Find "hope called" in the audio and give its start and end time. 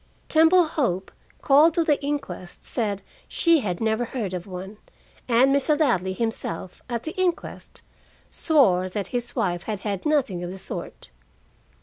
0.67-1.75